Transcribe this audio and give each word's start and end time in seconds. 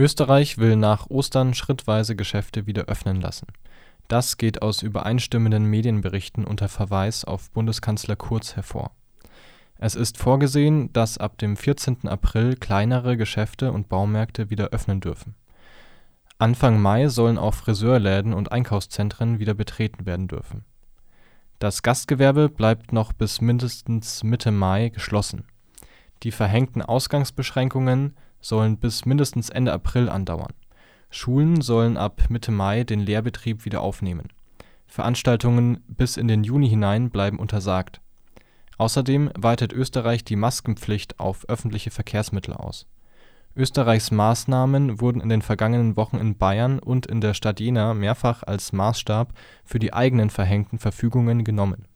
Österreich 0.00 0.56
will 0.56 0.76
nach 0.76 1.10
Ostern 1.10 1.52
schrittweise 1.52 2.16
Geschäfte 2.16 2.66
wieder 2.66 2.84
öffnen 2.84 3.20
lassen. 3.20 3.48
Das 4.08 4.38
geht 4.38 4.62
aus 4.62 4.80
übereinstimmenden 4.80 5.66
Medienberichten 5.66 6.46
unter 6.46 6.70
Verweis 6.70 7.26
auf 7.26 7.50
Bundeskanzler 7.50 8.16
Kurz 8.16 8.56
hervor. 8.56 8.92
Es 9.76 9.96
ist 9.96 10.16
vorgesehen, 10.16 10.90
dass 10.94 11.18
ab 11.18 11.36
dem 11.36 11.54
14. 11.54 12.08
April 12.08 12.56
kleinere 12.56 13.18
Geschäfte 13.18 13.72
und 13.72 13.90
Baumärkte 13.90 14.48
wieder 14.48 14.68
öffnen 14.68 15.02
dürfen. 15.02 15.34
Anfang 16.38 16.80
Mai 16.80 17.08
sollen 17.08 17.36
auch 17.36 17.52
Friseurläden 17.52 18.32
und 18.32 18.52
Einkaufszentren 18.52 19.38
wieder 19.38 19.52
betreten 19.52 20.06
werden 20.06 20.28
dürfen. 20.28 20.64
Das 21.58 21.82
Gastgewerbe 21.82 22.48
bleibt 22.48 22.94
noch 22.94 23.12
bis 23.12 23.42
mindestens 23.42 24.24
Mitte 24.24 24.50
Mai 24.50 24.88
geschlossen. 24.88 25.44
Die 26.22 26.32
verhängten 26.32 26.82
Ausgangsbeschränkungen 26.82 28.14
sollen 28.40 28.76
bis 28.76 29.06
mindestens 29.06 29.48
Ende 29.48 29.72
April 29.72 30.08
andauern. 30.08 30.52
Schulen 31.10 31.60
sollen 31.60 31.96
ab 31.96 32.24
Mitte 32.28 32.52
Mai 32.52 32.84
den 32.84 33.00
Lehrbetrieb 33.00 33.64
wieder 33.64 33.80
aufnehmen. 33.80 34.28
Veranstaltungen 34.86 35.82
bis 35.88 36.16
in 36.16 36.28
den 36.28 36.44
Juni 36.44 36.68
hinein 36.68 37.10
bleiben 37.10 37.38
untersagt. 37.38 38.00
Außerdem 38.76 39.30
weitet 39.36 39.72
Österreich 39.72 40.24
die 40.24 40.36
Maskenpflicht 40.36 41.20
auf 41.20 41.48
öffentliche 41.48 41.90
Verkehrsmittel 41.90 42.54
aus. 42.54 42.86
Österreichs 43.56 44.10
Maßnahmen 44.10 45.00
wurden 45.00 45.20
in 45.20 45.28
den 45.28 45.42
vergangenen 45.42 45.96
Wochen 45.96 46.16
in 46.18 46.36
Bayern 46.38 46.78
und 46.78 47.06
in 47.06 47.20
der 47.20 47.34
Stadt 47.34 47.60
Jena 47.60 47.94
mehrfach 47.94 48.42
als 48.42 48.72
Maßstab 48.72 49.32
für 49.64 49.78
die 49.78 49.92
eigenen 49.92 50.30
verhängten 50.30 50.78
Verfügungen 50.78 51.44
genommen 51.44 51.86